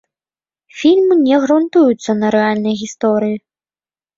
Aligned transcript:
Фільм 0.77 1.11
не 1.27 1.35
грунтуецца 1.43 2.17
на 2.23 2.33
рэальнай 2.37 2.75
гісторыі. 2.83 3.37